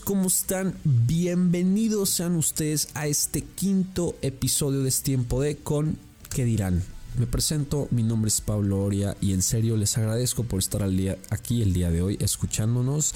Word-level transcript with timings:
¿Cómo 0.00 0.28
están? 0.28 0.74
Bienvenidos 0.84 2.10
sean 2.10 2.36
ustedes 2.36 2.88
a 2.94 3.06
este 3.06 3.42
quinto 3.42 4.16
episodio 4.22 4.82
de 4.82 4.88
este 4.88 5.04
tiempo 5.04 5.40
de 5.40 5.56
Con 5.56 5.98
¿Qué 6.30 6.44
dirán? 6.44 6.82
Me 7.18 7.26
presento, 7.26 7.86
mi 7.90 8.02
nombre 8.02 8.28
es 8.28 8.40
Pablo 8.40 8.82
Oria 8.82 9.16
y 9.20 9.34
en 9.34 9.42
serio 9.42 9.76
les 9.76 9.96
agradezco 9.98 10.44
por 10.44 10.58
estar 10.58 10.82
al 10.82 10.96
día, 10.96 11.18
aquí 11.30 11.62
el 11.62 11.72
día 11.72 11.90
de 11.90 12.02
hoy 12.02 12.16
escuchándonos. 12.20 13.14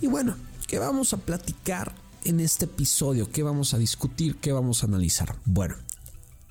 Y 0.00 0.06
bueno, 0.06 0.36
¿qué 0.66 0.78
vamos 0.78 1.12
a 1.12 1.18
platicar 1.18 1.94
en 2.24 2.40
este 2.40 2.64
episodio? 2.64 3.30
¿Qué 3.30 3.42
vamos 3.42 3.74
a 3.74 3.78
discutir? 3.78 4.36
¿Qué 4.36 4.52
vamos 4.52 4.82
a 4.82 4.86
analizar? 4.86 5.36
Bueno, 5.44 5.76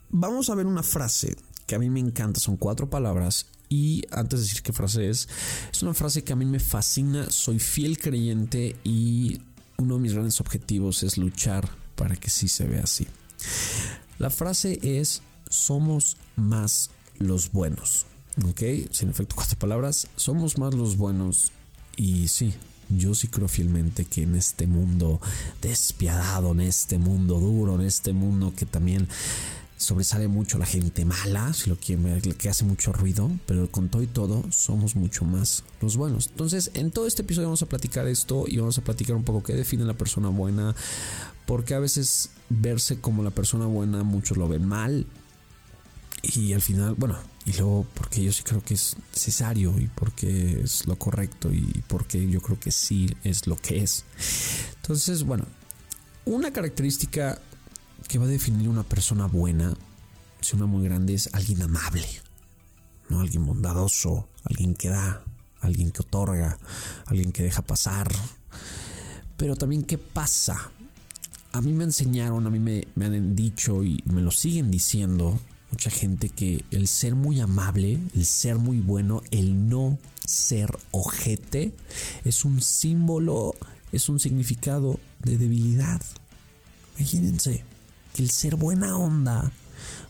vamos 0.09 0.49
a 0.49 0.55
ver 0.55 0.67
una 0.67 0.83
frase 0.83 1.35
que 1.65 1.75
a 1.75 1.79
mí 1.79 1.89
me 1.89 1.99
encanta, 1.99 2.39
son 2.39 2.55
cuatro 2.55 2.89
palabras 2.89 3.47
y 3.69 4.03
antes 4.09 4.39
de 4.39 4.45
decir 4.45 4.63
qué 4.63 4.73
frase 4.73 5.09
es, 5.09 5.29
es 5.71 5.83
una 5.83 5.93
frase 5.93 6.23
que 6.23 6.33
a 6.33 6.35
mí 6.35 6.45
me 6.45 6.59
fascina, 6.59 7.29
soy 7.29 7.59
fiel 7.59 7.99
creyente 7.99 8.75
y 8.83 9.39
uno 9.79 9.95
de 9.95 10.01
mis 10.01 10.13
grandes 10.13 10.39
objetivos 10.41 11.03
es 11.03 11.17
luchar 11.17 11.69
para 11.95 12.15
que 12.15 12.29
sí 12.29 12.47
se 12.47 12.65
vea 12.65 12.83
así. 12.83 13.07
La 14.17 14.29
frase 14.29 14.79
es, 14.83 15.21
somos 15.49 16.17
más 16.35 16.91
los 17.17 17.51
buenos. 17.51 18.05
¿Ok? 18.45 18.61
Sin 18.91 19.09
efecto, 19.09 19.35
cuatro 19.35 19.57
palabras, 19.57 20.07
somos 20.15 20.57
más 20.57 20.73
los 20.73 20.97
buenos 20.97 21.51
y 21.97 22.29
sí, 22.29 22.53
yo 22.89 23.13
sí 23.13 23.27
creo 23.27 23.47
fielmente 23.47 24.05
que 24.05 24.23
en 24.23 24.35
este 24.35 24.65
mundo 24.65 25.19
despiadado, 25.61 26.51
en 26.51 26.61
este 26.61 26.97
mundo 26.97 27.39
duro, 27.39 27.75
en 27.75 27.81
este 27.81 28.13
mundo 28.13 28.53
que 28.55 28.65
también 28.65 29.07
sobresale 29.79 30.27
mucho 30.27 30.57
la 30.57 30.65
gente 30.65 31.05
mala, 31.05 31.53
si 31.53 31.69
lo 31.69 31.77
quieren 31.77 32.21
que 32.33 32.49
hace 32.49 32.65
mucho 32.65 32.91
ruido, 32.91 33.31
pero 33.45 33.71
con 33.71 33.87
todo 33.87 34.03
y 34.03 34.07
todo 34.07 34.43
somos 34.51 34.97
mucho 34.97 35.23
más 35.23 35.63
los 35.81 35.95
buenos. 35.95 36.27
Entonces, 36.27 36.71
en 36.73 36.91
todo 36.91 37.07
este 37.07 37.21
episodio 37.21 37.47
vamos 37.47 37.61
a 37.61 37.65
platicar 37.65 38.05
esto 38.07 38.43
y 38.45 38.57
vamos 38.57 38.77
a 38.77 38.83
platicar 38.83 39.15
un 39.15 39.23
poco 39.23 39.41
qué 39.41 39.53
define 39.53 39.85
la 39.85 39.93
persona 39.93 40.27
buena, 40.27 40.75
porque 41.45 41.75
a 41.75 41.79
veces 41.79 42.31
verse 42.49 42.99
como 42.99 43.23
la 43.23 43.31
persona 43.31 43.67
buena 43.67 44.03
muchos 44.03 44.37
lo 44.37 44.49
ven 44.49 44.65
mal 44.65 45.07
y 46.21 46.51
al 46.51 46.61
final, 46.61 46.95
bueno, 46.95 47.17
y 47.45 47.53
luego 47.53 47.87
porque 47.93 48.21
yo 48.21 48.33
sí 48.33 48.43
creo 48.43 48.61
que 48.61 48.73
es 48.73 48.97
necesario 49.13 49.79
y 49.79 49.87
porque 49.87 50.59
es 50.61 50.87
lo 50.87 50.97
correcto 50.97 51.53
y 51.53 51.83
porque 51.87 52.29
yo 52.29 52.41
creo 52.41 52.59
que 52.59 52.71
sí 52.71 53.15
es 53.23 53.47
lo 53.47 53.55
que 53.55 53.81
es. 53.81 54.03
Entonces, 54.81 55.23
bueno, 55.23 55.45
una 56.25 56.51
característica 56.51 57.39
que 58.09 58.17
va 58.17 58.25
a 58.25 58.29
definir 58.29 58.67
una 58.67 58.81
persona 58.81 59.27
buena, 59.27 59.77
si 60.41 60.55
una 60.55 60.65
muy 60.65 60.83
grande, 60.83 61.13
es 61.13 61.29
alguien 61.31 61.61
amable, 61.61 62.07
¿no? 63.07 63.21
Alguien 63.21 63.45
bondadoso, 63.45 64.27
alguien 64.43 64.73
que 64.73 64.89
da, 64.89 65.23
alguien 65.61 65.91
que 65.91 66.01
otorga, 66.01 66.57
alguien 67.05 67.31
que 67.31 67.43
deja 67.43 67.61
pasar. 67.61 68.11
Pero 69.37 69.55
también 69.55 69.83
qué 69.83 69.99
pasa. 69.99 70.71
A 71.51 71.61
mí 71.61 71.71
me 71.71 71.83
enseñaron, 71.83 72.47
a 72.47 72.49
mí 72.49 72.57
me, 72.57 72.87
me 72.95 73.05
han 73.05 73.35
dicho 73.35 73.83
y 73.83 74.03
me 74.05 74.21
lo 74.21 74.31
siguen 74.31 74.71
diciendo 74.71 75.39
mucha 75.71 75.91
gente 75.91 76.29
que 76.29 76.65
el 76.71 76.87
ser 76.87 77.13
muy 77.13 77.39
amable, 77.39 77.99
el 78.15 78.25
ser 78.25 78.55
muy 78.57 78.79
bueno, 78.79 79.21
el 79.29 79.69
no 79.69 79.99
ser 80.25 80.75
ojete, 80.89 81.75
es 82.25 82.43
un 82.43 82.59
símbolo, 82.61 83.53
es 83.91 84.09
un 84.09 84.19
significado 84.19 84.99
de 85.19 85.37
debilidad. 85.37 86.01
Imagínense 86.97 87.68
el 88.17 88.29
ser 88.29 88.55
buena 88.55 88.97
onda 88.97 89.51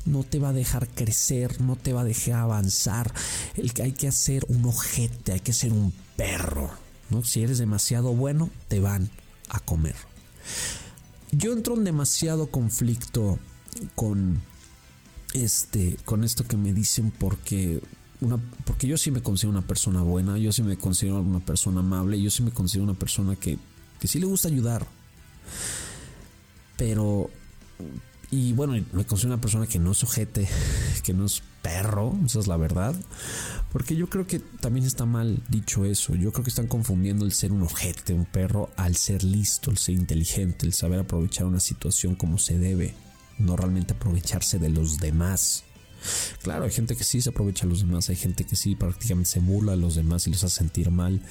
no 0.06 0.24
te 0.24 0.40
va 0.40 0.50
a 0.50 0.54
dejar 0.54 0.88
crecer, 0.88 1.62
no 1.62 1.76
te 1.76 1.94
va 1.94 2.02
a 2.02 2.06
dejar 2.06 2.36
avanzar. 2.36 3.14
El 3.56 3.74
que 3.74 3.84
hay 3.84 3.92
que 3.92 4.08
hacer 4.08 4.46
un 4.48 4.66
ojete, 4.66 5.34
hay 5.34 5.40
que 5.40 5.54
ser 5.54 5.72
un 5.72 5.94
perro. 6.16 6.72
¿no? 7.09 7.24
Si 7.24 7.42
eres 7.42 7.58
demasiado 7.58 8.14
bueno, 8.14 8.50
te 8.68 8.80
van 8.80 9.09
a 9.50 9.59
comer. 9.59 9.96
Yo 11.32 11.54
entro 11.54 11.76
en 11.76 11.84
demasiado 11.84 12.48
conflicto 12.48 13.40
con 13.96 14.42
este 15.34 15.96
con 16.06 16.24
esto 16.24 16.44
que 16.44 16.58
me 16.58 16.74
dicen 16.74 17.12
porque 17.12 17.84
una, 18.20 18.38
porque 18.66 18.88
yo 18.88 18.98
sí 18.98 19.12
me 19.12 19.22
considero 19.22 19.52
una 19.52 19.66
persona 19.66 20.02
buena, 20.02 20.38
yo 20.38 20.52
sí 20.52 20.64
me 20.64 20.76
considero 20.76 21.22
una 21.22 21.40
persona 21.40 21.82
amable, 21.82 22.22
yo 22.22 22.32
sí 22.32 22.42
me 22.42 22.52
considero 22.52 22.84
una 22.84 22.98
persona 22.98 23.36
que, 23.36 23.58
que 24.00 24.08
sí 24.08 24.20
le 24.20 24.26
gusta 24.26 24.48
ayudar. 24.48 24.88
Pero 26.78 27.30
y 28.31 28.53
bueno, 28.53 28.73
me 28.91 29.06
considero 29.06 29.34
una 29.34 29.41
persona 29.41 29.66
que 29.66 29.79
no 29.79 29.91
es 29.91 30.03
ojete, 30.03 30.47
que 31.03 31.13
no 31.13 31.25
es 31.25 31.41
perro, 31.63 32.17
esa 32.25 32.40
es 32.40 32.47
la 32.47 32.57
verdad. 32.57 32.95
Porque 33.72 33.95
yo 33.95 34.07
creo 34.07 34.28
que 34.28 34.40
también 34.40 34.85
está 34.85 35.06
mal 35.06 35.41
dicho 35.47 35.84
eso. 35.85 36.16
Yo 36.16 36.31
creo 36.31 36.44
que 36.44 36.50
están 36.50 36.67
confundiendo 36.67 37.25
el 37.25 37.34
ser 37.34 37.51
un 37.51 37.63
ojete, 37.63 38.13
un 38.13 38.25
perro, 38.25 38.69
al 38.78 38.95
ser 38.95 39.23
listo, 39.23 39.72
el 39.72 39.78
ser 39.78 39.95
inteligente, 39.95 40.66
el 40.66 40.73
saber 40.73 41.00
aprovechar 41.00 41.47
una 41.47 41.59
situación 41.59 42.16
como 42.16 42.38
se 42.38 42.59
debe, 42.59 42.94
no 43.40 43.56
realmente 43.57 43.94
aprovecharse 43.94 44.59
de 44.59 44.69
los 44.69 45.00
demás. 45.00 45.63
Claro, 46.44 46.63
hay 46.63 46.72
gente 46.72 46.96
que 46.96 47.03
sí 47.03 47.22
se 47.22 47.29
aprovecha 47.29 47.66
de 47.66 47.72
los 47.72 47.79
demás, 47.79 48.09
hay 48.09 48.16
gente 48.16 48.46
que 48.46 48.56
sí 48.56 48.75
prácticamente 48.75 49.31
se 49.31 49.40
burla 49.40 49.73
de 49.73 49.79
los 49.79 49.96
demás 49.96 50.28
y 50.28 50.31
los 50.31 50.44
hace 50.44 50.59
sentir 50.59 50.91
mal, 50.91 51.22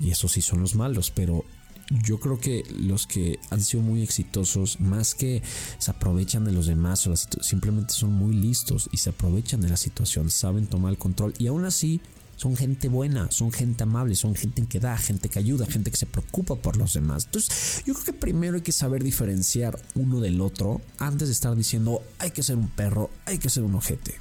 y 0.00 0.10
esos 0.10 0.32
sí 0.32 0.42
son 0.42 0.60
los 0.60 0.74
malos, 0.74 1.12
pero 1.12 1.44
yo 1.90 2.18
creo 2.18 2.38
que 2.40 2.64
los 2.78 3.06
que 3.06 3.38
han 3.50 3.62
sido 3.62 3.82
muy 3.82 4.02
exitosos, 4.02 4.80
más 4.80 5.14
que 5.14 5.42
se 5.78 5.90
aprovechan 5.90 6.44
de 6.44 6.52
los 6.52 6.66
demás, 6.66 7.06
o 7.06 7.14
simplemente 7.16 7.94
son 7.94 8.12
muy 8.12 8.34
listos 8.34 8.88
y 8.92 8.98
se 8.98 9.10
aprovechan 9.10 9.60
de 9.60 9.68
la 9.68 9.76
situación, 9.76 10.30
saben 10.30 10.66
tomar 10.66 10.92
el 10.92 10.98
control 10.98 11.34
y 11.38 11.46
aún 11.46 11.64
así 11.64 12.00
son 12.36 12.56
gente 12.56 12.88
buena, 12.88 13.30
son 13.30 13.50
gente 13.50 13.84
amable, 13.84 14.14
son 14.14 14.34
gente 14.34 14.66
que 14.66 14.78
da, 14.78 14.98
gente 14.98 15.28
que 15.28 15.38
ayuda, 15.38 15.66
gente 15.66 15.90
que 15.90 15.96
se 15.96 16.06
preocupa 16.06 16.56
por 16.56 16.76
los 16.76 16.92
demás. 16.92 17.24
Entonces, 17.26 17.82
yo 17.86 17.94
creo 17.94 18.06
que 18.06 18.12
primero 18.12 18.56
hay 18.56 18.62
que 18.62 18.72
saber 18.72 19.02
diferenciar 19.02 19.80
uno 19.94 20.20
del 20.20 20.40
otro 20.40 20.82
antes 20.98 21.28
de 21.28 21.32
estar 21.32 21.56
diciendo 21.56 22.02
hay 22.18 22.32
que 22.32 22.42
ser 22.42 22.56
un 22.56 22.68
perro, 22.68 23.10
hay 23.24 23.38
que 23.38 23.48
ser 23.48 23.62
un 23.62 23.74
ojete. 23.74 24.16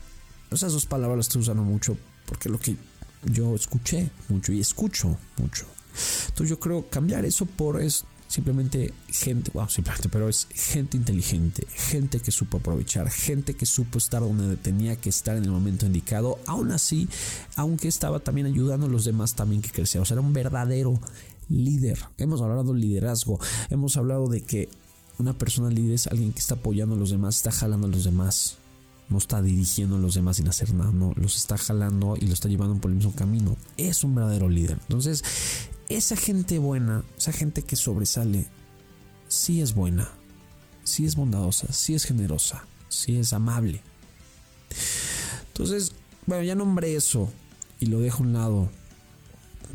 Esas 0.51 0.71
dos 0.71 0.85
palabras 0.85 1.17
las 1.17 1.27
estoy 1.27 1.41
usando 1.41 1.63
mucho 1.63 1.97
porque 2.25 2.47
lo 2.47 2.59
que 2.59 2.77
yo 3.25 3.55
escuché 3.55 4.11
mucho 4.29 4.53
y 4.53 4.61
escucho 4.61 5.17
mucho 5.37 5.65
entonces 6.27 6.49
yo 6.49 6.59
creo 6.59 6.89
cambiar 6.89 7.25
eso 7.25 7.45
por 7.45 7.81
es 7.81 8.05
simplemente 8.27 8.93
gente, 9.07 9.51
wow, 9.53 9.69
simplemente, 9.69 10.09
pero 10.09 10.27
es 10.27 10.47
gente 10.53 10.97
inteligente, 10.97 11.65
gente 11.73 12.19
que 12.19 12.31
supo 12.31 12.57
aprovechar, 12.57 13.09
gente 13.09 13.53
que 13.53 13.65
supo 13.65 13.97
estar 13.97 14.21
donde 14.21 14.57
tenía 14.57 14.95
que 14.95 15.09
estar 15.09 15.37
en 15.37 15.43
el 15.43 15.51
momento 15.51 15.85
indicado, 15.85 16.39
aún 16.47 16.71
así, 16.71 17.07
aunque 17.55 17.87
estaba 17.87 18.19
también 18.19 18.47
ayudando 18.47 18.87
a 18.87 18.89
los 18.89 19.05
demás 19.05 19.35
también 19.35 19.61
que 19.61 19.69
crecían, 19.69 20.01
o 20.01 20.05
sea, 20.05 20.15
era 20.15 20.21
un 20.21 20.33
verdadero 20.33 20.99
líder. 21.49 21.99
Hemos 22.17 22.41
hablado 22.41 22.73
de 22.73 22.79
liderazgo, 22.79 23.39
hemos 23.69 23.95
hablado 23.97 24.27
de 24.27 24.41
que 24.41 24.69
una 25.17 25.37
persona 25.37 25.69
líder 25.69 25.93
es 25.93 26.07
alguien 26.07 26.33
que 26.33 26.39
está 26.39 26.55
apoyando 26.55 26.95
a 26.95 26.97
los 26.97 27.11
demás, 27.11 27.37
está 27.37 27.51
jalando 27.51 27.87
a 27.87 27.89
los 27.89 28.03
demás. 28.03 28.57
No 29.07 29.19
está 29.19 29.39
dirigiendo 29.39 29.97
a 29.97 29.99
los 29.99 30.15
demás 30.15 30.37
sin 30.37 30.47
hacer 30.47 30.73
nada, 30.73 30.91
no, 30.91 31.13
los 31.15 31.35
está 31.35 31.59
jalando 31.59 32.17
y 32.19 32.25
lo 32.25 32.33
está 32.33 32.49
llevando 32.49 32.75
por 32.81 32.89
el 32.89 32.97
mismo 32.97 33.13
camino. 33.13 33.55
Es 33.77 34.03
un 34.03 34.15
verdadero 34.15 34.49
líder. 34.49 34.79
Entonces, 34.81 35.23
esa 35.89 36.15
gente 36.15 36.59
buena, 36.59 37.03
esa 37.17 37.31
gente 37.31 37.61
que 37.61 37.75
sobresale, 37.75 38.47
sí 39.27 39.61
es 39.61 39.73
buena, 39.73 40.09
sí 40.83 41.05
es 41.05 41.15
bondadosa, 41.15 41.71
sí 41.71 41.95
es 41.95 42.05
generosa, 42.05 42.65
sí 42.89 43.17
es 43.17 43.33
amable. 43.33 43.81
Entonces, 45.47 45.91
bueno, 46.25 46.43
ya 46.43 46.55
nombré 46.55 46.95
eso 46.95 47.31
y 47.79 47.87
lo 47.87 47.99
dejo 47.99 48.23
a 48.23 48.27
un 48.27 48.33
lado 48.33 48.69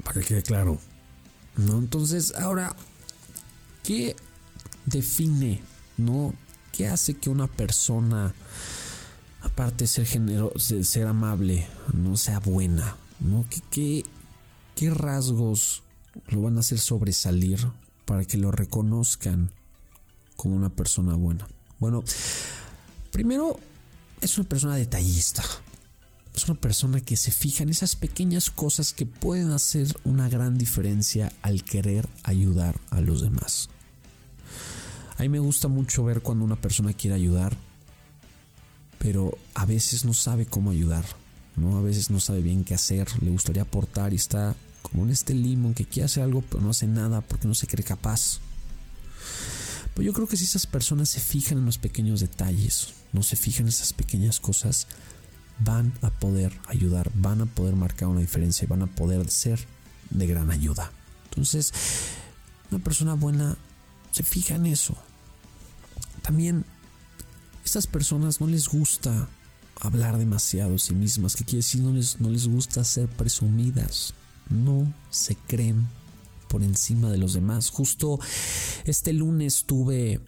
para 0.05 0.21
que 0.21 0.27
quede 0.27 0.43
claro. 0.43 0.79
¿no? 1.57 1.79
Entonces, 1.79 2.35
ahora, 2.37 2.75
¿qué 3.83 4.17
define, 4.87 5.63
no? 5.97 6.35
¿Qué 6.73 6.89
hace 6.89 7.15
que 7.15 7.31
una 7.31 7.47
persona, 7.47 8.35
aparte 9.43 9.85
de 9.85 9.89
ser 9.89 10.07
generosa, 10.07 10.83
ser 10.85 11.07
amable, 11.07 11.69
no 11.93 12.17
sea 12.17 12.41
buena? 12.41 12.97
¿no? 13.21 13.45
¿Qué, 13.51 13.61
qué, 13.71 14.05
qué 14.75 14.91
rasgos 14.91 15.83
lo 16.29 16.43
van 16.43 16.57
a 16.57 16.61
hacer 16.61 16.79
sobresalir 16.79 17.59
para 18.05 18.25
que 18.25 18.39
lo 18.39 18.51
reconozcan 18.51 19.51
como 20.37 20.57
una 20.57 20.71
persona 20.71 21.15
buena. 21.15 21.47
Bueno, 21.79 22.03
primero 23.11 23.59
es 24.21 24.39
una 24.39 24.49
persona 24.49 24.77
detallista. 24.77 25.43
Es 26.35 26.49
una 26.49 26.61
persona 26.61 27.01
que 27.01 27.17
se 27.17 27.33
fija 27.33 27.63
en 27.63 27.71
esas 27.71 27.97
pequeñas 27.97 28.51
cosas 28.51 28.93
que 28.93 29.05
pueden 29.05 29.51
hacer 29.51 29.89
una 30.05 30.29
gran 30.29 30.59
diferencia 30.59 31.33
al 31.43 31.65
querer 31.65 32.09
ayudar 32.23 32.79
a 32.91 33.01
los 33.01 33.21
demás. 33.21 33.69
A 35.19 35.23
mí 35.23 35.29
me 35.29 35.39
gusta 35.39 35.69
mucho 35.69 36.05
ver 36.05 36.23
cuando 36.23 36.45
una 36.45 36.61
persona 36.61 36.95
quiere 36.95 37.17
ayudar, 37.17 37.55
pero 38.99 39.37
a 39.55 39.67
veces 39.67 40.05
no 40.05 40.15
sabe 40.15 40.47
cómo 40.47 40.71
ayudar, 40.71 41.05
¿no? 41.57 41.77
A 41.77 41.83
veces 41.83 42.11
no 42.11 42.21
sabe 42.21 42.41
bien 42.41 42.65
qué 42.65 42.75
hacer, 42.75 43.09
le 43.23 43.31
gustaría 43.31 43.63
aportar 43.63 44.13
y 44.13 44.17
está 44.17 44.55
como 44.83 45.05
en 45.05 45.11
este 45.11 45.35
limón 45.35 45.75
que 45.75 45.85
quiere 45.85 46.07
hacer 46.07 46.23
algo 46.23 46.43
pero 46.43 46.63
no 46.63 46.71
hace 46.71 46.87
nada 46.87 47.21
porque 47.21 47.49
no 47.49 47.55
se 47.55 47.67
cree 47.67 47.85
capaz. 47.85 48.41
Pero 49.95 50.07
yo 50.07 50.13
creo 50.13 50.27
que 50.27 50.37
si 50.37 50.45
esas 50.45 50.67
personas 50.67 51.11
se 51.11 51.21
fijan 51.21 51.59
en 51.59 51.67
los 51.67 51.79
pequeños 51.79 52.21
detalles, 52.21 52.95
no 53.13 53.23
se 53.23 53.37
fijan 53.37 53.63
en 53.63 53.69
esas 53.69 53.93
pequeñas 53.93 54.41
cosas, 54.41 54.87
van 55.59 55.93
a 56.03 56.11
poder 56.11 56.59
ayudar, 56.69 57.11
van 57.15 57.43
a 57.43 57.47
poder 57.47 57.77
marcar 57.77 58.09
una 58.09 58.21
diferencia 58.21 58.65
y 58.65 58.69
van 58.69 58.83
a 58.83 58.87
poder 58.87 59.31
ser 59.31 59.67
de 60.11 60.27
gran 60.27 60.51
ayuda. 60.51 60.93
Entonces, 61.25 61.73
Una 62.71 62.79
persona 62.85 63.15
buena 63.15 63.57
se 64.13 64.23
fija 64.23 64.55
en 64.55 64.67
eso. 64.67 64.97
También, 66.23 66.65
estas 67.65 67.89
personas 67.89 68.41
no 68.41 68.47
les 68.47 68.69
gusta 68.69 69.29
hablar 69.81 70.19
demasiado 70.19 70.73
de 70.73 70.79
sí 70.79 70.95
mismas. 70.95 71.35
¿Qué 71.35 71.45
quiere 71.45 71.59
decir? 71.59 71.81
No 71.81 71.93
les, 71.93 72.21
no 72.21 72.31
les 72.31 72.47
gusta 72.47 72.85
ser 72.85 73.09
presumidas. 73.09 74.15
No 74.51 74.93
se 75.11 75.37
creen 75.37 75.89
por 76.51 76.63
encima 76.63 77.11
de 77.11 77.19
los 77.19 77.33
demás. 77.33 77.71
Justo 77.71 78.19
este 78.85 79.13
lunes 79.13 79.65
tuve, 79.65 80.21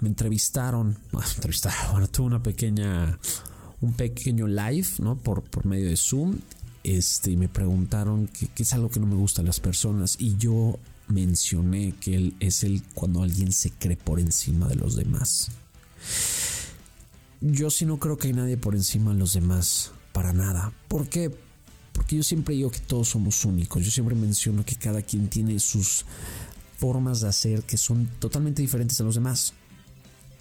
me 0.00 0.08
entrevistaron, 0.08 0.96
me 1.12 1.20
entrevistaron, 1.20 1.92
bueno, 1.92 2.08
tuve 2.08 2.26
una 2.26 2.42
pequeña, 2.42 3.18
un 3.80 3.92
pequeño 3.92 4.48
live, 4.48 4.88
¿no? 4.98 5.16
Por, 5.16 5.42
por 5.42 5.66
medio 5.66 5.88
de 5.88 5.96
Zoom. 5.96 6.38
Este, 6.82 7.32
y 7.32 7.36
me 7.36 7.48
preguntaron 7.48 8.28
qué, 8.28 8.62
es 8.62 8.72
algo 8.72 8.88
que 8.88 9.00
no 9.00 9.06
me 9.06 9.16
gusta 9.16 9.42
a 9.42 9.44
las 9.44 9.60
personas. 9.60 10.16
Y 10.18 10.36
yo 10.36 10.78
mencioné 11.08 11.94
que 12.00 12.16
él 12.16 12.36
es 12.40 12.64
el 12.64 12.82
cuando 12.94 13.22
alguien 13.22 13.52
se 13.52 13.70
cree 13.70 13.96
por 13.96 14.18
encima 14.20 14.68
de 14.68 14.76
los 14.76 14.96
demás. 14.96 15.50
Yo 17.40 17.70
sí 17.70 17.84
no 17.84 17.98
creo 17.98 18.16
que 18.16 18.28
hay 18.28 18.34
nadie 18.34 18.56
por 18.56 18.74
encima 18.74 19.12
de 19.12 19.18
los 19.18 19.34
demás, 19.34 19.90
para 20.12 20.32
nada. 20.32 20.72
¿Por 20.88 21.08
qué? 21.08 21.30
Porque 21.96 22.16
yo 22.16 22.22
siempre 22.22 22.54
digo 22.54 22.70
que 22.70 22.78
todos 22.78 23.08
somos 23.08 23.42
únicos. 23.46 23.82
Yo 23.82 23.90
siempre 23.90 24.14
menciono 24.14 24.66
que 24.66 24.76
cada 24.76 25.00
quien 25.00 25.28
tiene 25.28 25.58
sus 25.58 26.04
formas 26.76 27.22
de 27.22 27.28
hacer 27.28 27.62
que 27.62 27.78
son 27.78 28.06
totalmente 28.18 28.60
diferentes 28.60 29.00
a 29.00 29.04
los 29.04 29.14
demás. 29.14 29.54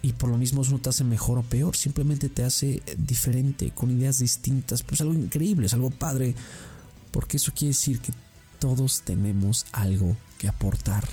Y 0.01 0.11
por 0.11 0.29
lo 0.29 0.37
mismo 0.37 0.63
eso 0.63 0.71
no 0.71 0.79
te 0.79 0.89
hace 0.89 1.05
mejor 1.05 1.37
o 1.37 1.43
peor, 1.43 1.77
simplemente 1.77 2.27
te 2.27 2.43
hace 2.43 2.83
diferente, 2.97 3.71
con 3.71 3.89
ideas 3.89 4.19
distintas. 4.19 4.83
Pues 4.83 4.99
algo 4.99 5.13
increíble, 5.13 5.67
es 5.67 5.73
algo 5.73 5.91
padre. 5.91 6.35
Porque 7.11 7.37
eso 7.37 7.53
quiere 7.53 7.69
decir 7.69 8.01
que 8.01 8.11
todos 8.59 9.03
tenemos 9.05 9.65
algo 9.71 10.17
que 10.37 10.49
aportar. 10.49 11.07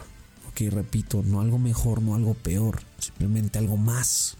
Ok, 0.48 0.72
repito, 0.72 1.22
no 1.24 1.40
algo 1.40 1.60
mejor, 1.60 2.02
no 2.02 2.16
algo 2.16 2.34
peor, 2.34 2.82
simplemente 2.98 3.60
algo 3.60 3.76
más. 3.76 4.36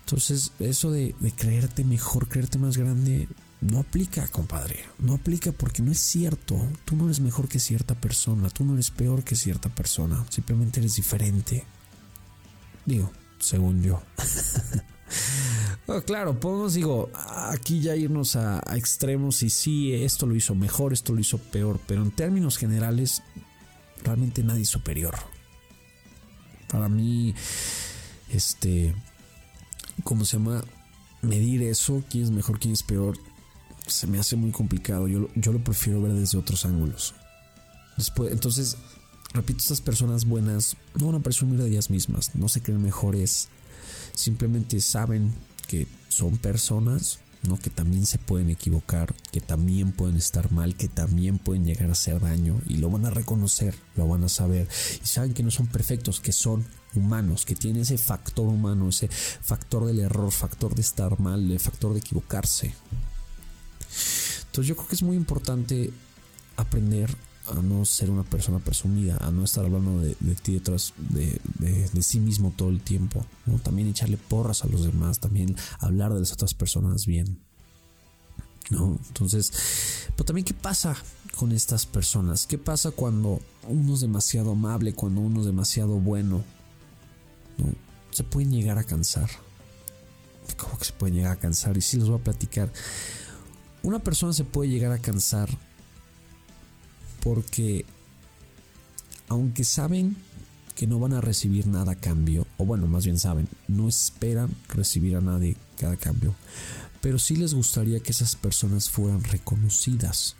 Entonces, 0.00 0.52
eso 0.58 0.90
de, 0.90 1.14
de 1.20 1.32
creerte 1.32 1.84
mejor, 1.84 2.28
creerte 2.28 2.58
más 2.58 2.76
grande, 2.76 3.28
no 3.66 3.80
aplica, 3.80 4.26
compadre. 4.28 4.84
No 4.98 5.14
aplica 5.14 5.52
porque 5.52 5.82
no 5.82 5.92
es 5.92 5.98
cierto. 5.98 6.56
Tú 6.84 6.96
no 6.96 7.06
eres 7.06 7.20
mejor 7.20 7.48
que 7.48 7.58
cierta 7.58 7.94
persona. 7.94 8.50
Tú 8.50 8.64
no 8.64 8.74
eres 8.74 8.90
peor 8.90 9.24
que 9.24 9.36
cierta 9.36 9.68
persona. 9.68 10.24
Simplemente 10.30 10.80
eres 10.80 10.96
diferente. 10.96 11.64
Digo, 12.84 13.10
según 13.38 13.82
yo. 13.82 14.02
claro, 16.06 16.38
podemos, 16.38 16.74
digo, 16.74 17.10
aquí 17.14 17.80
ya 17.80 17.96
irnos 17.96 18.36
a, 18.36 18.62
extremos 18.74 19.42
y 19.42 19.50
sí, 19.50 19.92
esto 19.94 20.26
lo 20.26 20.34
hizo 20.34 20.54
mejor, 20.54 20.92
esto 20.92 21.12
lo 21.12 21.20
hizo 21.20 21.38
peor, 21.38 21.80
pero 21.86 22.02
en 22.02 22.10
términos 22.10 22.56
generales, 22.58 23.22
realmente 24.02 24.42
nadie 24.42 24.62
es 24.62 24.68
superior. 24.68 25.14
Para 26.68 26.88
mí, 26.88 27.34
este, 28.30 28.94
¿cómo 30.02 30.24
se 30.24 30.38
llama? 30.38 30.64
Medir 31.22 31.62
eso, 31.62 32.04
quién 32.10 32.24
es 32.24 32.30
mejor, 32.30 32.58
quién 32.58 32.74
es 32.74 32.82
peor, 32.82 33.18
se 33.86 34.06
me 34.06 34.18
hace 34.18 34.36
muy 34.36 34.50
complicado. 34.50 35.08
Yo, 35.08 35.28
yo 35.34 35.52
lo 35.52 35.62
prefiero 35.62 36.02
ver 36.02 36.12
desde 36.12 36.38
otros 36.38 36.64
ángulos. 36.64 37.14
Después, 37.96 38.32
entonces, 38.32 38.76
repito, 39.32 39.60
estas 39.60 39.80
personas 39.80 40.24
buenas 40.24 40.76
no 40.94 41.06
van 41.06 41.16
a 41.16 41.22
presumir 41.22 41.60
de 41.60 41.68
ellas 41.68 41.90
mismas, 41.90 42.34
no 42.34 42.48
se 42.48 42.60
creen 42.60 42.82
mejores, 42.82 43.48
simplemente 44.12 44.80
saben 44.80 45.32
que 45.66 45.86
son 46.08 46.36
personas, 46.36 47.20
¿no? 47.42 47.58
que 47.58 47.70
también 47.70 48.06
se 48.06 48.18
pueden 48.18 48.50
equivocar, 48.50 49.14
que 49.32 49.40
también 49.40 49.92
pueden 49.92 50.16
estar 50.16 50.52
mal, 50.52 50.76
que 50.76 50.88
también 50.88 51.38
pueden 51.38 51.64
llegar 51.64 51.88
a 51.88 51.92
hacer 51.92 52.20
daño 52.20 52.60
y 52.66 52.76
lo 52.76 52.90
van 52.90 53.06
a 53.06 53.10
reconocer, 53.10 53.74
lo 53.94 54.06
van 54.08 54.24
a 54.24 54.28
saber 54.28 54.68
y 55.02 55.06
saben 55.06 55.32
que 55.32 55.42
no 55.42 55.50
son 55.50 55.66
perfectos, 55.66 56.20
que 56.20 56.32
son 56.32 56.66
humanos, 56.94 57.44
que 57.44 57.54
tienen 57.54 57.82
ese 57.82 57.98
factor 57.98 58.46
humano, 58.46 58.88
ese 58.88 59.08
factor 59.08 59.86
del 59.86 60.00
error, 60.00 60.30
factor 60.32 60.74
de 60.74 60.82
estar 60.82 61.18
mal, 61.20 61.50
el 61.50 61.60
factor 61.60 61.92
de 61.92 62.00
equivocarse. 62.00 62.74
Entonces 64.56 64.68
yo 64.70 64.76
creo 64.76 64.88
que 64.88 64.94
es 64.94 65.02
muy 65.02 65.16
importante 65.16 65.92
aprender 66.56 67.14
a 67.50 67.60
no 67.60 67.84
ser 67.84 68.08
una 68.08 68.22
persona 68.22 68.58
presumida, 68.58 69.18
a 69.18 69.30
no 69.30 69.44
estar 69.44 69.66
hablando 69.66 70.00
de, 70.00 70.14
ti 70.36 70.54
detrás 70.54 70.94
de, 70.96 71.38
sí 72.00 72.20
mismo 72.20 72.54
todo 72.56 72.70
el 72.70 72.80
tiempo, 72.80 73.22
¿no? 73.44 73.58
también 73.58 73.86
echarle 73.86 74.16
porras 74.16 74.64
a 74.64 74.68
los 74.68 74.82
demás, 74.82 75.20
también 75.20 75.54
hablar 75.78 76.14
de 76.14 76.20
las 76.20 76.32
otras 76.32 76.54
personas 76.54 77.04
bien. 77.04 77.38
¿no? 78.70 78.98
Entonces, 79.08 79.52
pero 80.16 80.24
también 80.24 80.46
qué 80.46 80.54
pasa 80.54 80.96
con 81.36 81.52
estas 81.52 81.84
personas, 81.84 82.46
qué 82.46 82.56
pasa 82.56 82.92
cuando 82.92 83.42
uno 83.68 83.92
es 83.92 84.00
demasiado 84.00 84.52
amable, 84.52 84.94
cuando 84.94 85.20
uno 85.20 85.40
es 85.40 85.46
demasiado 85.46 86.00
bueno, 86.00 86.42
¿no? 87.58 87.74
se 88.10 88.24
pueden 88.24 88.52
llegar 88.52 88.78
a 88.78 88.84
cansar. 88.84 89.28
¿Cómo 90.56 90.78
que 90.78 90.86
se 90.86 90.94
pueden 90.94 91.16
llegar 91.16 91.32
a 91.32 91.36
cansar? 91.36 91.76
Y 91.76 91.82
sí 91.82 91.98
les 91.98 92.08
voy 92.08 92.18
a 92.18 92.24
platicar. 92.24 92.72
Una 93.86 94.00
persona 94.00 94.32
se 94.32 94.42
puede 94.42 94.68
llegar 94.68 94.90
a 94.90 94.98
cansar 94.98 95.48
porque 97.22 97.86
aunque 99.28 99.62
saben 99.62 100.16
que 100.74 100.88
no 100.88 100.98
van 100.98 101.12
a 101.12 101.20
recibir 101.20 101.68
nada 101.68 101.92
a 101.92 101.94
cambio, 101.94 102.48
o 102.56 102.66
bueno, 102.66 102.88
más 102.88 103.04
bien 103.04 103.16
saben, 103.16 103.48
no 103.68 103.88
esperan 103.88 104.50
recibir 104.70 105.14
a 105.14 105.20
nadie 105.20 105.56
cada 105.78 105.96
cambio, 105.96 106.34
pero 107.00 107.20
sí 107.20 107.36
les 107.36 107.54
gustaría 107.54 108.00
que 108.00 108.10
esas 108.10 108.34
personas 108.34 108.90
fueran 108.90 109.22
reconocidas. 109.22 110.34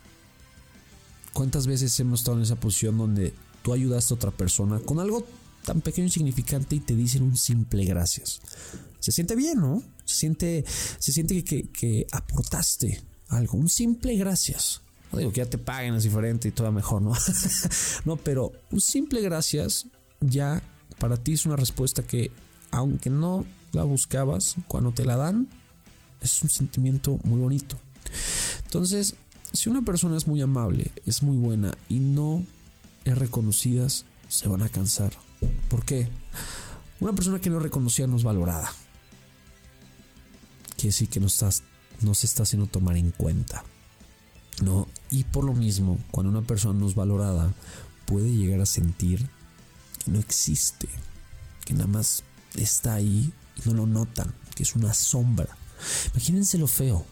¿Cuántas 1.31 1.67
veces 1.67 1.97
hemos 2.01 2.19
estado 2.19 2.35
en 2.35 2.43
esa 2.43 2.59
posición 2.59 2.97
donde 2.97 3.33
tú 3.61 3.71
ayudaste 3.71 4.13
a 4.13 4.15
otra 4.15 4.31
persona 4.31 4.81
con 4.81 4.99
algo 4.99 5.25
tan 5.63 5.79
pequeño 5.79 6.07
y 6.07 6.11
significante 6.11 6.75
y 6.75 6.81
te 6.81 6.97
dicen 6.97 7.23
un 7.23 7.37
simple 7.37 7.85
gracias? 7.85 8.41
Se 8.99 9.13
siente 9.13 9.37
bien, 9.37 9.61
¿no? 9.61 9.81
Se 10.03 10.15
siente, 10.17 10.65
se 10.99 11.13
siente 11.13 11.41
que, 11.45 11.69
que 11.69 12.07
aportaste 12.11 13.01
algo, 13.29 13.57
un 13.57 13.69
simple 13.69 14.15
gracias. 14.15 14.81
No 15.11 15.19
digo 15.19 15.31
que 15.31 15.37
ya 15.37 15.49
te 15.49 15.57
paguen, 15.57 15.95
es 15.95 16.03
diferente 16.03 16.47
y 16.47 16.51
todo 16.51 16.71
mejor, 16.71 17.01
¿no? 17.01 17.13
no, 18.05 18.17
pero 18.17 18.51
un 18.71 18.81
simple 18.81 19.21
gracias 19.21 19.87
ya 20.19 20.61
para 20.99 21.17
ti 21.17 21.33
es 21.33 21.45
una 21.45 21.55
respuesta 21.55 22.03
que, 22.03 22.31
aunque 22.71 23.09
no 23.09 23.45
la 23.71 23.83
buscabas, 23.83 24.55
cuando 24.67 24.91
te 24.91 25.05
la 25.05 25.15
dan, 25.15 25.47
es 26.21 26.41
un 26.43 26.49
sentimiento 26.49 27.19
muy 27.23 27.39
bonito. 27.39 27.77
Entonces, 28.65 29.15
si 29.53 29.69
una 29.69 29.81
persona 29.81 30.17
es 30.17 30.27
muy 30.27 30.41
amable, 30.41 30.91
es 31.05 31.23
muy 31.23 31.37
buena 31.37 31.77
y 31.89 31.99
no 31.99 32.43
es 33.05 33.17
reconocida, 33.17 33.87
se 33.89 34.47
van 34.47 34.61
a 34.61 34.69
cansar. 34.69 35.13
¿Por 35.69 35.85
qué? 35.85 36.09
Una 36.99 37.13
persona 37.13 37.39
que 37.39 37.49
no 37.49 37.57
es 37.57 37.63
reconocida 37.63 38.07
no 38.07 38.17
es 38.17 38.23
valorada. 38.23 38.71
Quiere 40.75 40.89
decir 40.89 41.09
que 41.09 41.19
no, 41.19 41.27
estás, 41.27 41.63
no 42.01 42.13
se 42.13 42.25
está 42.25 42.43
haciendo 42.43 42.67
tomar 42.67 42.97
en 42.97 43.11
cuenta. 43.11 43.63
¿no? 44.61 44.87
Y 45.09 45.23
por 45.25 45.43
lo 45.43 45.53
mismo, 45.53 45.99
cuando 46.11 46.31
una 46.31 46.45
persona 46.45 46.79
no 46.79 46.87
es 46.87 46.95
valorada, 46.95 47.53
puede 48.05 48.31
llegar 48.31 48.61
a 48.61 48.65
sentir 48.65 49.29
que 50.03 50.11
no 50.11 50.19
existe, 50.19 50.87
que 51.65 51.73
nada 51.73 51.87
más 51.87 52.23
está 52.55 52.95
ahí 52.95 53.31
y 53.55 53.67
no 53.67 53.73
lo 53.73 53.85
notan, 53.85 54.33
que 54.55 54.63
es 54.63 54.75
una 54.75 54.93
sombra. 54.93 55.57
Imagínense 56.13 56.57
lo 56.57 56.67
feo, 56.67 57.05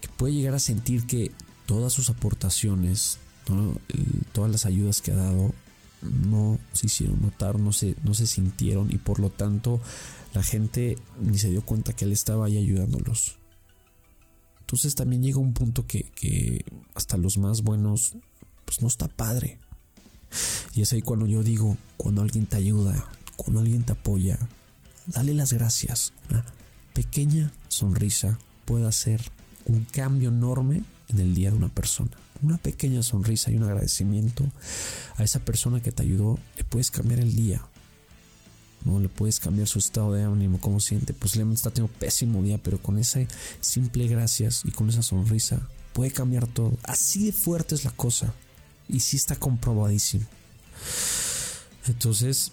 que 0.00 0.08
puede 0.08 0.34
llegar 0.34 0.54
a 0.54 0.60
sentir 0.60 1.06
que 1.06 1.32
todas 1.66 1.92
sus 1.92 2.10
aportaciones, 2.10 3.18
todas 4.32 4.50
las 4.50 4.66
ayudas 4.66 5.00
que 5.00 5.12
ha 5.12 5.16
dado, 5.16 5.52
no 6.02 6.58
se 6.72 6.86
hicieron 6.86 7.20
notar, 7.20 7.58
no 7.58 7.72
se, 7.72 7.94
no 8.04 8.14
se 8.14 8.26
sintieron 8.26 8.90
y 8.90 8.96
por 8.96 9.18
lo 9.18 9.28
tanto 9.28 9.80
la 10.32 10.42
gente 10.42 10.96
ni 11.20 11.38
se 11.38 11.50
dio 11.50 11.62
cuenta 11.62 11.92
que 11.92 12.06
él 12.06 12.12
estaba 12.12 12.46
ahí 12.46 12.56
ayudándolos. 12.56 13.39
Entonces 14.70 14.94
también 14.94 15.20
llega 15.20 15.40
un 15.40 15.52
punto 15.52 15.84
que, 15.84 16.64
hasta 16.94 17.16
los 17.16 17.38
más 17.38 17.62
buenos, 17.62 18.14
pues 18.64 18.80
no 18.80 18.86
está 18.86 19.08
padre. 19.08 19.58
Y 20.74 20.82
es 20.82 20.92
ahí 20.92 21.02
cuando 21.02 21.26
yo 21.26 21.42
digo, 21.42 21.76
cuando 21.96 22.22
alguien 22.22 22.46
te 22.46 22.54
ayuda, 22.54 23.10
cuando 23.34 23.58
alguien 23.58 23.82
te 23.82 23.90
apoya, 23.90 24.38
dale 25.08 25.34
las 25.34 25.52
gracias. 25.52 26.12
Una 26.30 26.46
pequeña 26.94 27.52
sonrisa 27.66 28.38
puede 28.64 28.86
hacer 28.86 29.20
un 29.64 29.84
cambio 29.86 30.28
enorme 30.28 30.84
en 31.08 31.18
el 31.18 31.34
día 31.34 31.50
de 31.50 31.56
una 31.56 31.68
persona. 31.68 32.12
Una 32.40 32.56
pequeña 32.56 33.02
sonrisa 33.02 33.50
y 33.50 33.56
un 33.56 33.64
agradecimiento 33.64 34.44
a 35.16 35.24
esa 35.24 35.40
persona 35.40 35.82
que 35.82 35.90
te 35.90 36.04
ayudó, 36.04 36.38
le 36.56 36.62
puedes 36.62 36.92
cambiar 36.92 37.18
el 37.18 37.34
día, 37.34 37.60
no 38.84 38.98
le 38.98 39.08
puedes 39.08 39.40
cambiar 39.40 39.68
su 39.68 39.78
estado 39.78 40.12
de 40.12 40.24
ánimo, 40.24 40.60
cómo 40.60 40.80
siente. 40.80 41.12
Posiblemente 41.12 41.58
está 41.58 41.70
teniendo 41.70 41.98
pésimo 41.98 42.42
día, 42.42 42.58
pero 42.58 42.80
con 42.80 42.98
ese 42.98 43.28
simple 43.60 44.06
gracias 44.08 44.62
y 44.64 44.70
con 44.70 44.88
esa 44.88 45.02
sonrisa 45.02 45.60
puede 45.92 46.10
cambiar 46.10 46.46
todo. 46.46 46.76
Así 46.82 47.26
de 47.26 47.32
fuerte 47.32 47.74
es 47.74 47.84
la 47.84 47.90
cosa. 47.90 48.32
Y 48.88 49.00
sí 49.00 49.16
está 49.16 49.36
comprobadísimo. 49.36 50.24
Entonces, 51.86 52.52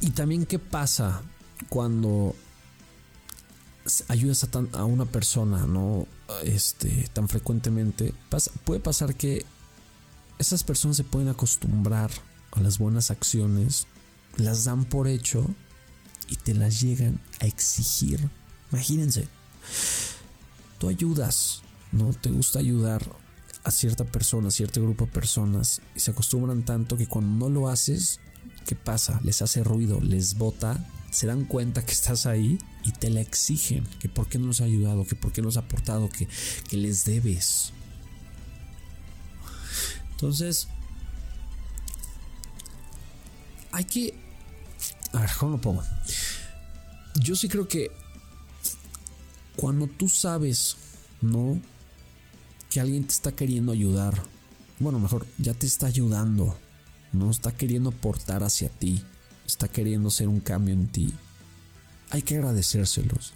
y 0.00 0.10
también 0.10 0.46
qué 0.46 0.58
pasa 0.58 1.22
cuando 1.68 2.34
ayudas 4.08 4.44
a, 4.44 4.78
a 4.78 4.84
una 4.84 5.06
persona, 5.06 5.66
¿no? 5.66 6.06
Este, 6.44 7.08
tan 7.12 7.28
frecuentemente. 7.28 8.14
puede 8.64 8.80
pasar 8.80 9.14
que 9.14 9.44
esas 10.38 10.62
personas 10.62 10.96
se 10.96 11.04
pueden 11.04 11.28
acostumbrar 11.28 12.10
o 12.52 12.60
las 12.60 12.78
buenas 12.78 13.10
acciones 13.10 13.86
las 14.36 14.64
dan 14.64 14.84
por 14.84 15.08
hecho 15.08 15.46
y 16.28 16.36
te 16.36 16.54
las 16.54 16.80
llegan 16.80 17.20
a 17.40 17.46
exigir. 17.46 18.28
Imagínense, 18.70 19.28
tú 20.78 20.88
ayudas, 20.88 21.62
¿no? 21.92 22.12
Te 22.12 22.30
gusta 22.30 22.58
ayudar 22.58 23.04
a 23.64 23.70
cierta 23.70 24.04
persona, 24.04 24.48
a 24.48 24.52
cierto 24.52 24.82
grupo 24.82 25.06
de 25.06 25.12
personas 25.12 25.82
y 25.94 26.00
se 26.00 26.12
acostumbran 26.12 26.64
tanto 26.64 26.96
que 26.96 27.06
cuando 27.06 27.48
no 27.48 27.52
lo 27.52 27.68
haces, 27.68 28.20
¿qué 28.66 28.76
pasa? 28.76 29.20
Les 29.22 29.42
hace 29.42 29.64
ruido, 29.64 30.00
les 30.00 30.34
bota, 30.38 30.86
se 31.10 31.26
dan 31.26 31.44
cuenta 31.44 31.84
que 31.84 31.92
estás 31.92 32.26
ahí 32.26 32.58
y 32.84 32.92
te 32.92 33.10
la 33.10 33.20
exigen, 33.20 33.84
que 33.98 34.08
por 34.08 34.28
qué 34.28 34.38
no 34.38 34.46
nos 34.46 34.60
ha 34.60 34.64
ayudado, 34.64 35.04
que 35.04 35.16
por 35.16 35.32
qué 35.32 35.42
nos 35.42 35.56
ha 35.56 35.60
aportado, 35.60 36.08
que, 36.08 36.28
que 36.68 36.76
les 36.76 37.04
debes. 37.04 37.72
Entonces, 40.12 40.68
hay 43.80 43.84
que... 43.86 44.14
A 45.14 45.20
ver, 45.20 45.30
¿cómo 45.38 45.52
lo 45.52 45.60
pongo? 45.60 45.82
Yo 47.14 47.34
sí 47.34 47.48
creo 47.48 47.66
que 47.66 47.90
cuando 49.56 49.86
tú 49.86 50.08
sabes, 50.10 50.76
¿no? 51.22 51.58
Que 52.68 52.78
alguien 52.78 53.04
te 53.04 53.12
está 53.12 53.32
queriendo 53.32 53.72
ayudar. 53.72 54.22
Bueno, 54.78 54.98
mejor, 54.98 55.26
ya 55.38 55.54
te 55.54 55.66
está 55.66 55.86
ayudando. 55.86 56.58
No 57.12 57.30
está 57.30 57.52
queriendo 57.52 57.88
aportar 57.88 58.44
hacia 58.44 58.68
ti. 58.68 59.02
Está 59.46 59.66
queriendo 59.66 60.08
hacer 60.08 60.28
un 60.28 60.40
cambio 60.40 60.74
en 60.74 60.86
ti. 60.86 61.14
Hay 62.10 62.20
que 62.20 62.36
agradecérselos. 62.36 63.32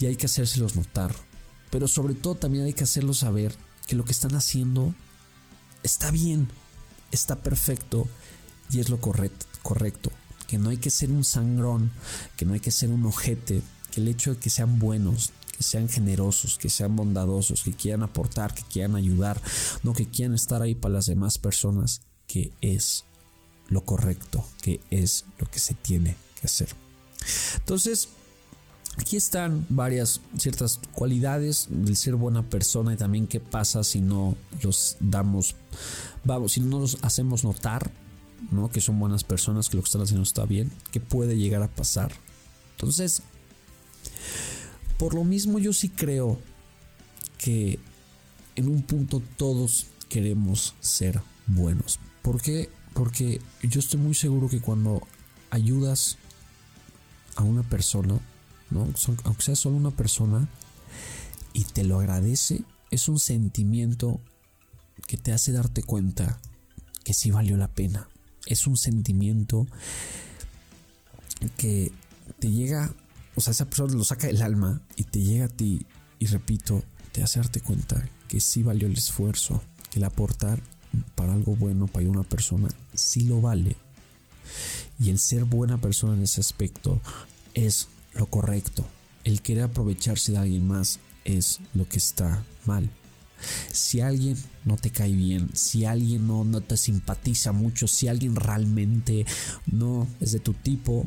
Y 0.00 0.06
hay 0.06 0.16
que 0.16 0.26
hacérselos 0.26 0.74
notar. 0.74 1.14
Pero 1.70 1.86
sobre 1.86 2.14
todo 2.14 2.34
también 2.34 2.64
hay 2.64 2.72
que 2.72 2.84
hacerlos 2.84 3.18
saber 3.18 3.54
que 3.86 3.94
lo 3.94 4.04
que 4.04 4.12
están 4.12 4.34
haciendo 4.34 4.94
está 5.84 6.10
bien. 6.10 6.48
Está 7.12 7.36
perfecto. 7.40 8.08
Y 8.70 8.80
es 8.80 8.88
lo 8.88 9.00
correcto. 9.00 10.10
que 10.46 10.58
no 10.58 10.70
hay 10.70 10.76
que 10.76 10.90
ser 10.90 11.10
un 11.10 11.24
sangrón, 11.24 11.90
que 12.36 12.44
no 12.44 12.52
hay 12.52 12.60
que 12.60 12.70
ser 12.70 12.90
un 12.90 13.04
ojete, 13.06 13.62
que 13.90 14.00
el 14.00 14.08
hecho 14.08 14.34
de 14.34 14.40
que 14.40 14.50
sean 14.50 14.78
buenos, 14.78 15.32
que 15.56 15.62
sean 15.62 15.88
generosos, 15.88 16.58
que 16.58 16.68
sean 16.68 16.96
bondadosos, 16.96 17.62
que 17.62 17.72
quieran 17.72 18.02
aportar, 18.02 18.54
que 18.54 18.62
quieran 18.62 18.94
ayudar, 18.94 19.40
no 19.82 19.92
que 19.92 20.06
quieran 20.06 20.34
estar 20.34 20.62
ahí 20.62 20.74
para 20.74 20.94
las 20.94 21.06
demás 21.06 21.38
personas, 21.38 22.02
que 22.26 22.52
es 22.60 23.04
lo 23.68 23.84
correcto, 23.84 24.44
que 24.62 24.80
es 24.90 25.24
lo 25.38 25.50
que 25.50 25.60
se 25.60 25.74
tiene 25.74 26.16
que 26.40 26.46
hacer. 26.46 26.68
Entonces, 27.56 28.08
aquí 28.98 29.16
están 29.16 29.66
varias 29.68 30.20
ciertas 30.38 30.80
cualidades 30.92 31.68
del 31.70 31.96
ser 31.96 32.16
buena 32.16 32.42
persona 32.42 32.92
y 32.92 32.96
también 32.96 33.26
qué 33.26 33.40
pasa 33.40 33.84
si 33.84 34.00
no 34.00 34.36
los 34.62 34.96
damos, 35.00 35.54
vamos, 36.24 36.52
si 36.52 36.60
no 36.60 36.80
los 36.80 36.98
hacemos 37.02 37.44
notar 37.44 37.90
¿no? 38.50 38.70
Que 38.70 38.80
son 38.80 38.98
buenas 38.98 39.24
personas, 39.24 39.68
que 39.68 39.76
lo 39.76 39.82
que 39.82 39.88
están 39.88 40.02
haciendo 40.02 40.22
está 40.22 40.44
bien, 40.44 40.70
que 40.90 41.00
puede 41.00 41.36
llegar 41.36 41.62
a 41.62 41.68
pasar. 41.68 42.12
Entonces, 42.72 43.22
por 44.98 45.14
lo 45.14 45.24
mismo 45.24 45.58
yo 45.58 45.72
sí 45.72 45.88
creo 45.88 46.38
que 47.38 47.78
en 48.56 48.68
un 48.68 48.82
punto 48.82 49.22
todos 49.36 49.86
queremos 50.08 50.74
ser 50.80 51.20
buenos. 51.46 51.98
¿Por 52.22 52.40
qué? 52.40 52.70
Porque 52.92 53.40
yo 53.62 53.80
estoy 53.80 54.00
muy 54.00 54.14
seguro 54.14 54.48
que 54.48 54.60
cuando 54.60 55.02
ayudas 55.50 56.18
a 57.36 57.42
una 57.42 57.62
persona, 57.62 58.20
¿no? 58.70 58.88
aunque 59.24 59.42
sea 59.42 59.56
solo 59.56 59.76
una 59.76 59.90
persona, 59.90 60.48
y 61.52 61.64
te 61.64 61.84
lo 61.84 62.00
agradece, 62.00 62.62
es 62.90 63.08
un 63.08 63.18
sentimiento 63.18 64.20
que 65.06 65.16
te 65.16 65.32
hace 65.32 65.52
darte 65.52 65.82
cuenta 65.82 66.40
que 67.04 67.14
sí 67.14 67.30
valió 67.30 67.56
la 67.56 67.68
pena 67.68 68.08
es 68.46 68.66
un 68.66 68.76
sentimiento 68.76 69.66
que 71.56 71.92
te 72.38 72.50
llega, 72.50 72.92
o 73.34 73.40
sea, 73.40 73.52
esa 73.52 73.66
persona 73.66 73.94
lo 73.94 74.04
saca 74.04 74.26
del 74.26 74.42
alma 74.42 74.80
y 74.96 75.04
te 75.04 75.20
llega 75.20 75.46
a 75.46 75.48
ti 75.48 75.86
y 76.18 76.26
repito, 76.26 76.82
te 77.12 77.22
hace 77.22 77.38
darte 77.38 77.60
cuenta 77.60 78.08
que 78.28 78.40
sí 78.40 78.62
valió 78.62 78.86
el 78.86 78.94
esfuerzo, 78.94 79.62
que 79.90 79.98
el 79.98 80.04
aportar 80.04 80.60
para 81.14 81.32
algo 81.32 81.56
bueno 81.56 81.86
para 81.86 82.08
una 82.08 82.22
persona 82.22 82.68
sí 82.94 83.22
lo 83.22 83.40
vale. 83.40 83.76
Y 84.98 85.10
el 85.10 85.18
ser 85.18 85.44
buena 85.44 85.78
persona 85.78 86.14
en 86.14 86.22
ese 86.22 86.40
aspecto 86.40 87.00
es 87.54 87.88
lo 88.14 88.26
correcto. 88.26 88.84
El 89.24 89.42
querer 89.42 89.64
aprovecharse 89.64 90.32
de 90.32 90.38
alguien 90.38 90.66
más 90.66 91.00
es 91.24 91.60
lo 91.74 91.88
que 91.88 91.98
está 91.98 92.44
mal. 92.66 92.90
Si 93.72 94.00
alguien 94.00 94.36
no 94.64 94.76
te 94.76 94.90
cae 94.90 95.12
bien, 95.12 95.50
si 95.54 95.84
alguien 95.84 96.26
no, 96.26 96.44
no 96.44 96.60
te 96.60 96.76
simpatiza 96.76 97.52
mucho, 97.52 97.86
si 97.86 98.08
alguien 98.08 98.36
realmente 98.36 99.26
no 99.66 100.08
es 100.20 100.32
de 100.32 100.40
tu 100.40 100.54
tipo, 100.54 101.04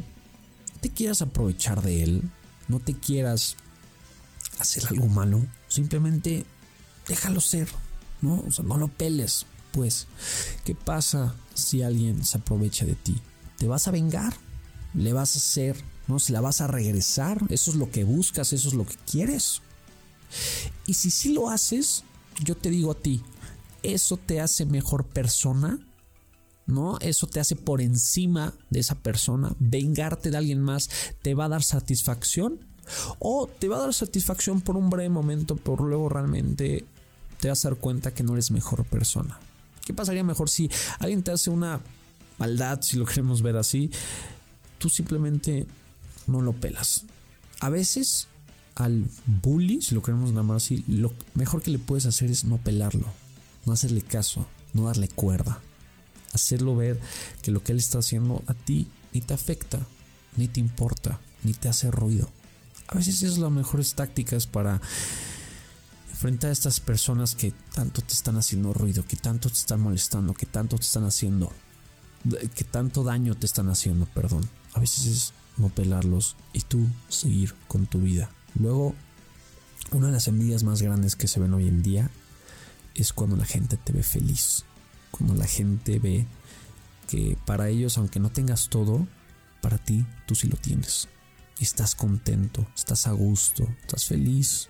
no 0.74 0.79
te 0.81 0.89
quieras 0.89 1.22
aprovechar 1.22 1.81
de 1.81 2.03
él, 2.03 2.24
no 2.67 2.79
te 2.79 2.93
quieras 2.93 3.55
hacer 4.60 4.86
algo 4.88 5.07
malo, 5.07 5.46
simplemente 5.67 6.46
déjalo 7.07 7.41
ser, 7.41 7.67
¿no? 8.22 8.43
O 8.48 8.51
sea, 8.51 8.65
no 8.65 8.77
lo 8.77 8.88
peles, 8.88 9.46
pues. 9.72 10.07
¿Qué 10.65 10.75
pasa 10.75 11.36
si 11.53 11.81
alguien 11.81 12.25
se 12.25 12.38
aprovecha 12.38 12.86
de 12.86 12.96
ti? 12.96 13.19
¿Te 13.57 13.67
vas 13.67 13.88
a 13.88 13.91
vengar? 13.91 14.36
¿Le 14.93 15.13
vas 15.13 15.36
a 15.36 15.39
hacer? 15.39 15.77
¿No? 16.07 16.19
¿Se 16.19 16.31
la 16.34 16.41
vas 16.41 16.62
a 16.62 16.67
regresar? 16.67 17.41
¿Eso 17.50 17.72
es 17.72 17.77
lo 17.77 17.91
que 17.91 18.03
buscas? 18.03 18.53
¿Eso 18.53 18.69
es 18.69 18.74
lo 18.74 18.86
que 18.86 18.96
quieres? 19.10 19.62
Y 20.86 20.93
si 20.93 21.12
sí 21.12 21.34
lo 21.34 21.50
haces, 21.50 22.03
yo 22.44 22.56
te 22.56 22.70
digo 22.70 22.91
a 22.91 22.96
ti, 22.96 23.22
¿eso 23.84 24.17
te 24.17 24.41
hace 24.41 24.65
mejor 24.65 25.06
persona? 25.06 25.79
¿No? 26.65 27.00
Eso 27.00 27.27
te 27.27 27.39
hace 27.39 27.56
por 27.56 27.82
encima 27.82 28.53
de 28.70 28.82
esa 28.82 28.96
persona. 28.96 29.56
Vengarte 29.60 30.32
de 30.32 30.38
alguien 30.38 30.62
más 30.62 30.89
te 31.22 31.34
va 31.34 31.46
a 31.46 31.50
dar 31.50 31.63
satisfacción. 31.63 32.60
O 33.20 33.48
te 33.48 33.67
va 33.67 33.77
a 33.77 33.82
dar 33.82 33.94
satisfacción 33.94 34.62
por 34.62 34.77
un 34.77 34.89
breve 34.89 35.10
momento, 35.10 35.56
pero 35.56 35.86
luego 35.86 36.10
realmente 36.10 36.86
te 37.39 37.50
vas 37.50 37.63
a 37.65 37.70
dar 37.70 37.79
cuenta 37.79 38.13
que 38.13 38.24
no 38.24 38.34
eres 38.34 38.51
mejor 38.51 38.86
persona. 38.86 39.39
¿Qué 39.86 39.94
pasaría 39.94 40.24
mejor 40.24 40.50
si 40.50 40.70
alguien 41.00 41.24
te 41.24 41.32
hace 41.32 41.50
una 41.50 41.79
maldad, 42.38 42.82
si 42.82 42.98
lo 42.98 43.06
queremos 43.06 43.41
ver 43.41 43.58
así? 43.58 43.89
Tú 44.77 44.89
simplemente 44.89 45.65
no 46.27 46.41
lo 46.41 46.53
pelas. 46.53 47.06
A 47.60 47.70
veces 47.70 48.27
al 48.77 49.10
bully, 49.25 49.81
si 49.81 49.96
lo 49.96 50.03
queremos 50.03 50.31
llamar 50.31 50.57
así, 50.57 50.84
lo 50.88 51.12
mejor 51.34 51.63
que 51.63 51.72
le 51.72 51.79
puedes 51.79 52.05
hacer 52.05 52.29
es 52.29 52.46
no 52.46 52.57
pelarlo, 52.57 53.07
no 53.65 53.74
hacerle 53.74 54.03
caso, 54.03 54.46
no 54.74 54.86
darle 54.86 55.07
cuerda, 55.07 55.60
hacerlo 56.31 56.75
ver 56.75 57.00
que 57.41 57.50
lo 57.50 57.63
que 57.63 57.72
él 57.72 57.79
está 57.79 57.98
haciendo 57.98 58.43
a 58.46 58.53
ti 58.53 58.88
ni 59.13 59.22
te 59.22 59.34
afecta, 59.34 59.79
ni 60.36 60.48
te 60.48 60.60
importa, 60.60 61.19
ni 61.43 61.53
te 61.53 61.69
hace 61.69 61.89
ruido. 61.89 62.29
A 62.88 62.96
veces 62.96 63.15
esas 63.24 63.34
son 63.34 63.43
las 63.43 63.51
mejores 63.51 63.96
tácticas 63.96 64.46
para 64.46 64.79
enfrentar 66.12 66.51
a 66.51 66.53
estas 66.53 66.79
personas 66.79 67.34
que 67.34 67.53
tanto 67.74 68.03
te 68.03 68.13
están 68.13 68.38
haciendo 68.38 68.74
ruido, 68.74 69.03
que 69.07 69.17
tanto 69.17 69.50
te 69.50 69.55
están 69.55 69.81
molestando, 69.81 70.36
que 70.36 70.46
tanto 70.46 70.75
te 70.75 70.84
están 70.84 71.05
haciendo, 71.05 71.51
que 72.53 72.63
tanto 72.63 73.03
daño 73.03 73.36
te 73.36 73.48
están 73.48 73.69
haciendo, 73.69 74.05
perdón. 74.05 74.48
A 74.74 74.79
veces 74.79 75.07
es 75.07 75.34
no 75.57 75.69
pelarlos 75.69 76.36
y 76.53 76.62
tú 76.62 76.86
seguir 77.10 77.55
con 77.67 77.88
tu 77.88 78.01
vida. 78.01 78.29
Luego, 78.59 78.95
una 79.91 80.07
de 80.07 80.13
las 80.13 80.27
envidias 80.27 80.63
más 80.63 80.81
grandes 80.81 81.15
que 81.15 81.27
se 81.27 81.39
ven 81.39 81.53
hoy 81.53 81.67
en 81.67 81.83
día 81.83 82.09
es 82.95 83.13
cuando 83.13 83.37
la 83.37 83.45
gente 83.45 83.77
te 83.77 83.93
ve 83.93 84.03
feliz. 84.03 84.65
Cuando 85.11 85.35
la 85.35 85.45
gente 85.45 85.99
ve 85.99 86.25
que 87.07 87.37
para 87.45 87.69
ellos, 87.69 87.97
aunque 87.97 88.19
no 88.19 88.31
tengas 88.31 88.69
todo, 88.69 89.07
para 89.61 89.77
ti 89.77 90.05
tú 90.25 90.35
sí 90.35 90.47
lo 90.47 90.57
tienes. 90.57 91.07
Estás 91.59 91.95
contento, 91.95 92.67
estás 92.75 93.07
a 93.07 93.11
gusto, 93.11 93.67
estás 93.81 94.05
feliz. 94.05 94.69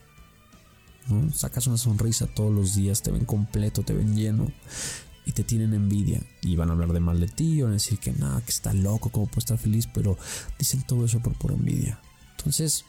Sacas 1.34 1.68
una 1.68 1.78
sonrisa 1.78 2.28
todos 2.28 2.54
los 2.54 2.76
días, 2.76 3.02
te 3.02 3.12
ven 3.12 3.26
completo, 3.26 3.84
te 3.84 3.94
ven 3.94 4.16
lleno 4.16 4.52
y 5.26 5.32
te 5.32 5.44
tienen 5.44 5.74
envidia. 5.74 6.22
Y 6.42 6.56
van 6.58 6.70
a 6.70 6.74
hablar 6.74 6.92
de 6.92 7.00
mal 7.00 7.20
de 7.20 7.28
ti, 7.28 7.62
van 7.62 7.72
a 7.72 7.76
decir 7.76 7.98
que 8.00 8.12
nada, 8.12 8.42
que 8.42 8.52
está 8.52 8.74
loco, 8.74 9.10
cómo 9.10 9.28
puede 9.28 9.40
estar 9.40 9.58
feliz, 9.58 9.88
pero 9.88 10.18
dicen 10.60 10.84
todo 10.84 11.06
eso 11.06 11.22
por 11.22 11.34
pura 11.34 11.56
envidia. 11.56 12.00
Entonces, 12.38 12.86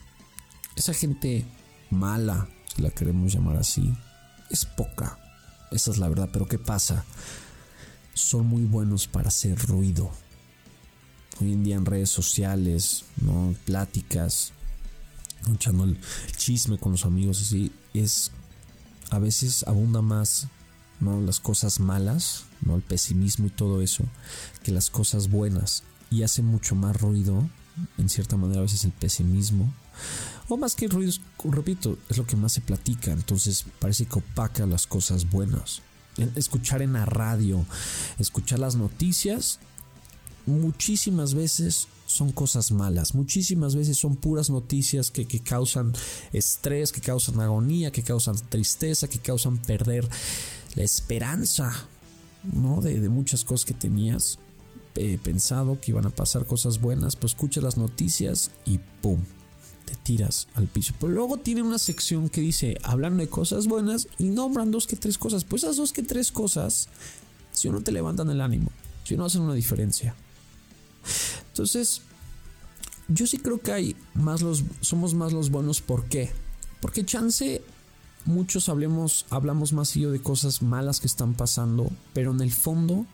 esa 0.76 0.94
gente 0.94 1.44
mala, 1.90 2.48
si 2.74 2.82
la 2.82 2.90
queremos 2.90 3.32
llamar 3.32 3.56
así, 3.56 3.94
es 4.50 4.64
poca. 4.64 5.18
Esa 5.70 5.90
es 5.90 5.98
la 5.98 6.08
verdad, 6.08 6.30
pero 6.32 6.46
¿qué 6.46 6.58
pasa? 6.58 7.04
Son 8.14 8.46
muy 8.46 8.64
buenos 8.64 9.06
para 9.06 9.28
hacer 9.28 9.58
ruido. 9.58 10.10
Hoy 11.40 11.52
en 11.52 11.64
día 11.64 11.76
en 11.76 11.86
redes 11.86 12.10
sociales, 12.10 13.04
¿no? 13.20 13.54
Pláticas, 13.64 14.52
echando 15.52 15.84
el 15.84 16.00
chisme 16.36 16.78
con 16.78 16.92
los 16.92 17.04
amigos, 17.04 17.40
así, 17.40 17.72
es 17.94 18.32
a 19.10 19.18
veces 19.18 19.64
abunda 19.66 20.02
más 20.02 20.48
¿no? 21.00 21.20
las 21.20 21.40
cosas 21.40 21.80
malas, 21.80 22.44
¿no? 22.60 22.76
el 22.76 22.82
pesimismo 22.82 23.46
y 23.46 23.50
todo 23.50 23.82
eso, 23.82 24.04
que 24.62 24.72
las 24.72 24.90
cosas 24.90 25.30
buenas. 25.30 25.84
Y 26.10 26.22
hace 26.22 26.42
mucho 26.42 26.74
más 26.74 27.00
ruido, 27.00 27.48
en 27.98 28.08
cierta 28.08 28.36
manera, 28.36 28.60
a 28.60 28.62
veces 28.62 28.84
el 28.84 28.92
pesimismo 28.92 29.72
o 30.48 30.56
más 30.56 30.74
que 30.74 30.88
ruidos, 30.88 31.20
repito, 31.44 31.98
es 32.08 32.16
lo 32.16 32.26
que 32.26 32.36
más 32.36 32.52
se 32.52 32.60
platica, 32.60 33.12
entonces 33.12 33.64
parece 33.78 34.06
que 34.06 34.18
opaca 34.18 34.66
las 34.66 34.86
cosas 34.86 35.30
buenas. 35.30 35.82
escuchar 36.34 36.82
en 36.82 36.94
la 36.94 37.04
radio, 37.04 37.64
escuchar 38.18 38.58
las 38.58 38.74
noticias, 38.74 39.60
muchísimas 40.46 41.34
veces 41.34 41.86
son 42.06 42.32
cosas 42.32 42.72
malas, 42.72 43.14
muchísimas 43.14 43.76
veces 43.76 43.98
son 43.98 44.16
puras 44.16 44.48
noticias 44.48 45.10
que, 45.10 45.26
causan 45.40 45.92
estrés, 46.32 46.90
que 46.90 47.02
causan 47.02 47.38
agonía, 47.38 47.92
que 47.92 48.02
causan 48.02 48.36
tristeza, 48.48 49.08
que 49.08 49.18
causan 49.18 49.58
perder 49.58 50.08
la 50.74 50.82
esperanza, 50.82 51.70
¿no? 52.42 52.80
De, 52.80 53.08
muchas 53.10 53.44
cosas 53.44 53.66
que 53.66 53.74
tenías 53.74 54.38
eh, 54.94 55.18
pensado 55.22 55.78
que 55.80 55.90
iban 55.90 56.06
a 56.06 56.10
pasar 56.10 56.46
cosas 56.46 56.80
buenas, 56.80 57.14
pues 57.14 57.32
escuchas 57.32 57.62
las 57.62 57.76
noticias 57.76 58.50
y 58.64 58.78
¡pum! 59.02 59.20
Te 59.88 59.96
tiras 59.96 60.48
al 60.54 60.66
piso. 60.66 60.92
Pero 61.00 61.12
luego 61.12 61.38
tiene 61.38 61.62
una 61.62 61.78
sección 61.78 62.28
que 62.28 62.42
dice, 62.42 62.76
hablando 62.82 63.22
de 63.22 63.30
cosas 63.30 63.66
buenas, 63.66 64.06
y 64.18 64.24
nombran 64.24 64.70
dos 64.70 64.86
que 64.86 64.96
tres 64.96 65.16
cosas. 65.16 65.44
Pues 65.44 65.62
esas 65.62 65.76
dos 65.76 65.92
que 65.92 66.02
tres 66.02 66.30
cosas, 66.30 66.88
si 67.52 67.70
no 67.70 67.80
te 67.80 67.90
levantan 67.90 68.28
el 68.28 68.42
ánimo, 68.42 68.70
si 69.04 69.16
no 69.16 69.24
hacen 69.24 69.40
una 69.40 69.54
diferencia. 69.54 70.14
Entonces, 71.48 72.02
yo 73.08 73.26
sí 73.26 73.38
creo 73.38 73.60
que 73.62 73.72
hay 73.72 73.96
más 74.14 74.42
los, 74.42 74.62
somos 74.82 75.14
más 75.14 75.32
los 75.32 75.50
buenos. 75.50 75.80
¿Por 75.80 76.04
qué? 76.04 76.30
Porque 76.80 77.06
chance 77.06 77.62
muchos 78.26 78.68
hablemos, 78.68 79.24
hablamos 79.30 79.72
más 79.72 79.96
y 79.96 80.00
yo 80.00 80.10
de 80.10 80.20
cosas 80.20 80.60
malas 80.60 81.00
que 81.00 81.06
están 81.06 81.32
pasando, 81.32 81.90
pero 82.12 82.32
en 82.32 82.42
el 82.42 82.52
fondo 82.52 83.06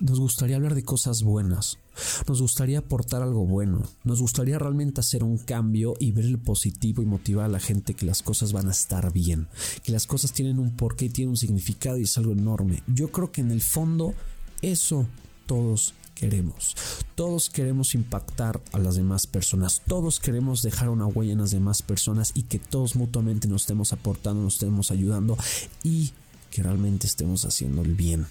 nos 0.00 0.18
gustaría 0.18 0.56
hablar 0.56 0.74
de 0.74 0.84
cosas 0.84 1.22
buenas. 1.22 1.78
Nos 2.26 2.42
gustaría 2.42 2.80
aportar 2.80 3.22
algo 3.22 3.46
bueno. 3.46 3.82
Nos 4.02 4.20
gustaría 4.20 4.58
realmente 4.58 5.00
hacer 5.00 5.22
un 5.22 5.38
cambio 5.38 5.94
y 6.00 6.10
ver 6.10 6.24
el 6.24 6.38
positivo 6.38 7.02
y 7.02 7.06
motivar 7.06 7.46
a 7.46 7.48
la 7.48 7.60
gente 7.60 7.94
que 7.94 8.06
las 8.06 8.22
cosas 8.22 8.52
van 8.52 8.68
a 8.68 8.72
estar 8.72 9.12
bien. 9.12 9.46
Que 9.84 9.92
las 9.92 10.06
cosas 10.06 10.32
tienen 10.32 10.58
un 10.58 10.76
porqué, 10.76 11.08
tienen 11.08 11.30
un 11.30 11.36
significado 11.36 11.98
y 11.98 12.02
es 12.02 12.18
algo 12.18 12.32
enorme. 12.32 12.82
Yo 12.86 13.12
creo 13.12 13.30
que 13.30 13.40
en 13.40 13.52
el 13.52 13.62
fondo 13.62 14.14
eso 14.62 15.06
todos 15.46 15.94
queremos. 16.16 16.74
Todos 17.14 17.48
queremos 17.48 17.94
impactar 17.94 18.60
a 18.72 18.78
las 18.78 18.96
demás 18.96 19.28
personas. 19.28 19.82
Todos 19.86 20.18
queremos 20.18 20.62
dejar 20.62 20.88
una 20.88 21.06
huella 21.06 21.32
en 21.32 21.40
las 21.40 21.52
demás 21.52 21.82
personas 21.82 22.32
y 22.34 22.42
que 22.44 22.58
todos 22.58 22.96
mutuamente 22.96 23.46
nos 23.46 23.62
estemos 23.62 23.92
aportando, 23.92 24.42
nos 24.42 24.54
estemos 24.54 24.90
ayudando 24.90 25.36
y 25.84 26.10
que 26.50 26.62
realmente 26.62 27.06
estemos 27.06 27.44
haciendo 27.44 27.82
el 27.82 27.94
bien. 27.94 28.26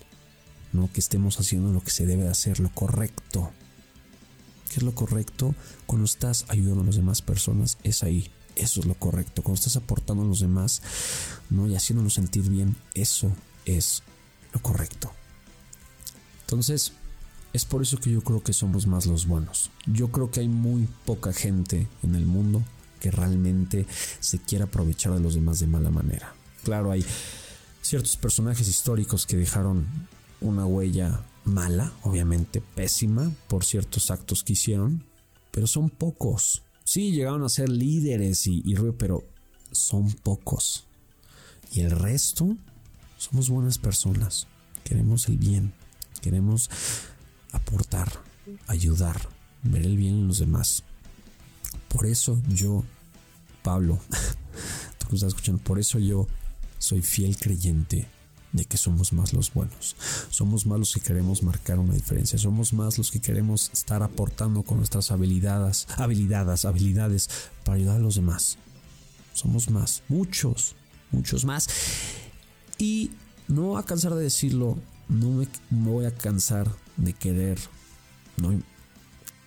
No 0.74 0.92
que 0.92 1.00
estemos 1.00 1.40
haciendo 1.40 1.72
lo 1.72 1.82
que 1.82 1.92
se 1.92 2.06
debe 2.06 2.28
hacer, 2.28 2.60
lo 2.60 2.70
correcto. 2.70 3.52
¿Qué 4.70 4.78
es 4.78 4.84
lo 4.84 4.96
correcto? 4.96 5.54
Cuando 5.86 6.06
estás 6.06 6.46
ayudando 6.50 6.82
a 6.82 6.86
las 6.88 6.96
demás 6.96 7.22
personas, 7.22 7.78
es 7.84 8.04
ahí. 8.04 8.32
Eso 8.56 8.80
es 8.80 8.86
lo 8.86 8.96
correcto. 8.96 9.44
Cuando 9.44 9.60
estás 9.60 9.76
aportando 9.76 10.24
a 10.24 10.26
los 10.28 10.40
demás, 10.40 10.82
¿no? 11.50 11.68
Y 11.68 11.76
haciéndolos 11.76 12.16
sentir 12.16 12.50
bien, 12.50 12.76
eso 12.94 13.32
es 13.66 14.04
lo 14.52 14.62
correcto. 14.62 15.12
Entonces, 16.42 16.94
es 17.54 17.66
por 17.66 17.84
eso 17.84 17.98
que 17.98 18.12
yo 18.12 18.22
creo 18.22 18.42
que 18.42 18.54
somos 18.54 18.88
más 18.88 19.06
los 19.06 19.28
buenos. 19.28 19.70
Yo 19.86 20.12
creo 20.12 20.32
que 20.32 20.40
hay 20.40 20.48
muy 20.48 20.90
poca 21.06 21.34
gente 21.34 21.88
en 22.02 22.16
el 22.16 22.26
mundo 22.26 22.64
que 23.00 23.12
realmente 23.12 23.86
se 24.20 24.40
quiera 24.40 24.66
aprovechar 24.66 25.14
de 25.14 25.20
los 25.20 25.36
demás 25.36 25.60
de 25.60 25.68
mala 25.68 25.92
manera. 25.92 26.34
Claro, 26.64 26.90
hay 26.92 27.06
ciertos 27.82 28.18
personajes 28.18 28.68
históricos 28.68 29.26
que 29.26 29.38
dejaron 29.38 29.86
una 30.44 30.66
huella 30.66 31.24
mala, 31.46 31.92
obviamente 32.04 32.62
pésima, 32.62 33.32
por 33.48 33.66
ciertos 33.66 34.12
actos 34.12 34.44
que 34.44 34.54
hicieron, 34.54 35.04
pero 35.52 35.68
son 35.68 35.90
pocos. 35.90 36.64
Sí, 36.84 37.12
llegaron 37.12 37.44
a 37.44 37.50
ser 37.50 37.70
líderes 37.70 38.48
y, 38.48 38.62
y 38.66 38.76
pero 38.98 39.24
son 39.72 40.12
pocos. 40.12 40.86
Y 41.72 41.82
el 41.82 41.92
resto 41.92 42.56
somos 43.18 43.50
buenas 43.50 43.78
personas. 43.78 44.48
Queremos 44.84 45.28
el 45.28 45.38
bien. 45.38 45.74
Queremos 46.22 46.70
aportar, 47.52 48.12
ayudar, 48.68 49.30
ver 49.64 49.84
el 49.84 49.98
bien 49.98 50.16
en 50.16 50.28
los 50.28 50.40
demás. 50.40 50.84
Por 51.88 52.06
eso 52.06 52.42
yo, 52.50 52.84
Pablo, 53.62 54.00
tú 55.00 55.08
que 55.08 55.16
estás 55.16 55.30
escuchando, 55.30 55.64
por 55.64 55.80
eso 55.80 56.00
yo 56.00 56.28
soy 56.80 57.02
fiel 57.02 57.38
creyente 57.38 58.08
de 58.54 58.66
que 58.66 58.78
somos 58.78 59.12
más 59.12 59.34
los 59.34 59.54
buenos. 59.54 59.96
Somos 60.30 60.66
más 60.66 60.80
los 60.80 60.94
que 60.94 61.02
queremos 61.02 61.44
marcar 61.44 61.80
una 61.80 61.94
diferencia. 61.94 62.38
Somos 62.40 62.72
más 62.72 62.98
los 62.98 63.12
que 63.12 63.20
queremos 63.20 63.70
estar 63.74 64.02
aportando 64.04 64.64
con 64.64 64.78
nuestras 64.78 65.12
habilidades, 65.12 65.88
habilidades, 65.98 66.64
habilidades 66.64 67.30
para 67.66 67.78
ayudar 67.78 67.98
a 67.98 68.00
los 68.00 68.16
demás. 68.16 68.58
Somos 69.34 69.70
más, 69.70 70.04
muchos, 70.08 70.76
muchos 71.12 71.44
más. 71.44 71.68
Y 72.78 73.12
no 73.48 73.64
voy 73.64 73.80
a 73.82 73.86
cansar 73.86 74.14
de 74.14 74.24
decirlo, 74.24 74.78
no 75.10 75.46
voy 75.72 76.06
a 76.06 76.16
cansar 76.16 76.72
de 76.96 77.14
querer 77.14 77.60
¿no? 78.38 78.62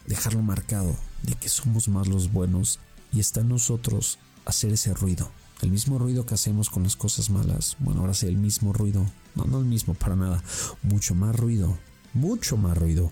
dejarlo 0.07 0.42
marcado 0.42 0.95
de 1.23 1.35
que 1.35 1.49
somos 1.49 1.88
más 1.88 2.09
los 2.09 2.33
buenos 2.33 2.81
y 3.12 3.21
está 3.21 3.40
en 3.40 3.49
nosotros 3.49 4.19
hacer 4.45 4.73
ese 4.73 4.95
ruido. 4.95 5.31
El 5.62 5.71
mismo 5.71 5.99
ruido 5.99 6.27
que 6.27 6.35
hacemos 6.35 6.69
con 6.69 6.83
las 6.83 6.97
cosas 6.97 7.31
malas. 7.31 7.77
Bueno, 7.79 8.01
ahora 8.01 8.14
sí, 8.14 8.27
el 8.27 8.37
mismo 8.37 8.73
ruido. 8.73 9.07
No, 9.35 9.45
no 9.45 9.59
el 9.59 9.64
mismo 9.64 9.95
para 9.95 10.16
nada. 10.16 10.42
Mucho 10.83 11.14
más 11.14 11.35
ruido. 11.35 11.79
Mucho 12.12 12.57
más 12.57 12.77
ruido 12.77 13.11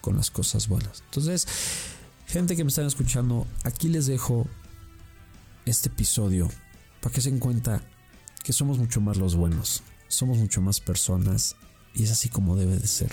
con 0.00 0.16
las 0.16 0.30
cosas 0.30 0.68
buenas. 0.68 1.02
Entonces, 1.06 1.46
gente 2.26 2.56
que 2.56 2.64
me 2.64 2.68
están 2.68 2.86
escuchando, 2.86 3.46
aquí 3.64 3.88
les 3.88 4.06
dejo 4.06 4.46
este 5.64 5.88
episodio 5.88 6.48
para 7.00 7.14
que 7.14 7.20
se 7.20 7.30
den 7.30 7.40
cuenta 7.40 7.82
que 8.42 8.52
somos 8.52 8.78
mucho 8.78 9.00
más 9.00 9.16
los 9.16 9.34
buenos. 9.34 9.82
Somos 10.08 10.38
mucho 10.38 10.60
más 10.60 10.80
personas 10.80 11.56
y 11.94 12.04
es 12.04 12.10
así 12.10 12.28
como 12.28 12.56
debe 12.56 12.78
de 12.78 12.86
ser. 12.86 13.12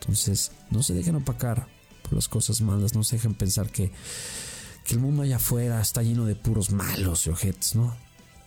Entonces, 0.00 0.52
no 0.70 0.82
se 0.82 0.94
dejen 0.94 1.16
opacar 1.16 1.68
por 2.02 2.14
las 2.14 2.28
cosas 2.28 2.60
malas, 2.60 2.94
no 2.94 3.04
se 3.04 3.16
dejen 3.16 3.34
pensar 3.34 3.70
que, 3.70 3.92
que 4.88 4.94
el 4.94 5.00
mundo 5.00 5.20
allá 5.20 5.36
afuera 5.36 5.82
está 5.82 6.02
lleno 6.02 6.24
de 6.24 6.34
puros 6.34 6.70
malos 6.70 7.26
y 7.26 7.30
ojetes, 7.30 7.74
¿no? 7.74 7.94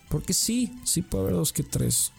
Porque 0.08 0.34
sí, 0.34 0.76
sí 0.84 1.00
puede 1.00 1.22
haber 1.22 1.36
dos 1.36 1.52
que 1.52 1.62
tres, 1.62 2.12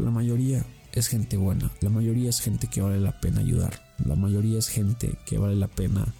la 0.00 0.10
mayoría 0.10 0.66
es 0.92 1.06
gente 1.06 1.36
buena, 1.36 1.70
la 1.80 1.88
mayoría 1.88 2.30
es 2.30 2.40
gente 2.40 2.66
que 2.66 2.80
vale 2.80 2.98
la 2.98 3.20
pena 3.20 3.40
ayudar, 3.40 3.94
la 4.04 4.16
mayoría 4.16 4.58
es 4.58 4.66
gente 4.66 5.16
que 5.24 5.38
vale 5.38 5.54
la 5.54 5.68
pena 5.68 6.12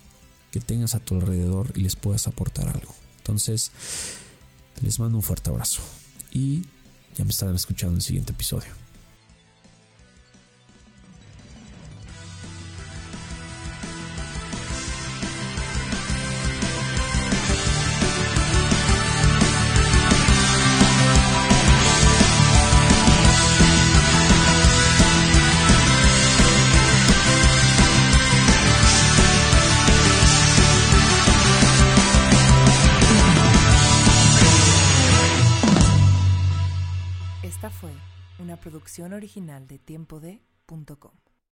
que 0.53 0.61
tengas 0.61 0.95
a 0.95 1.01
tu 1.01 1.17
alrededor 1.17 1.73
y 1.75 1.81
les 1.81 1.97
puedas 1.97 2.29
aportar 2.29 2.69
algo. 2.69 2.95
Entonces, 3.19 3.73
les 4.81 5.01
mando 5.01 5.17
un 5.17 5.25
fuerte 5.25 5.51
abrazo 5.51 5.83
y 6.31 6.63
ya 7.17 7.25
me 7.25 7.31
estarán 7.31 7.57
escuchando 7.57 7.95
en 7.95 7.97
el 7.97 8.03
siguiente 8.03 8.33
episodio. 8.33 8.71
Original 39.31 39.69
de 39.69 39.79
tiempo 39.79 40.19
de.com. 40.19 41.30